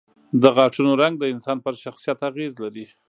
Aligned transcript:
د 0.41 0.43
غاښونو 0.55 0.91
رنګ 1.01 1.15
د 1.19 1.23
انسان 1.33 1.57
پر 1.65 1.73
شخصیت 1.83 2.19
اغېز 2.29 2.53
لري. 2.63 2.85